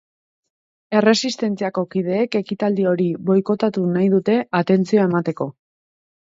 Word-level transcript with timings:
Erresistentziako 1.01 1.83
kideek 1.95 2.37
ekitaldi 2.39 2.87
hori 2.93 3.07
boikotatu 3.29 3.85
nahi 3.99 4.09
dute 4.15 4.39
atentzioa 4.63 5.07
emateko. 5.13 5.49